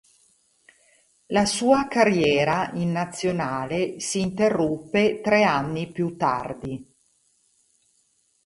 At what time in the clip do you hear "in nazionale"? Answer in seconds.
2.73-3.99